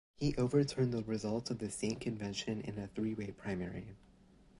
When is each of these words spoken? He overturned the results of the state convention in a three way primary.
He 0.17 0.33
overturned 0.35 0.93
the 0.95 1.03
results 1.03 1.51
of 1.51 1.59
the 1.59 1.69
state 1.69 1.99
convention 2.01 2.61
in 2.61 2.79
a 2.79 2.87
three 2.87 3.13
way 3.13 3.27
primary. 3.29 3.89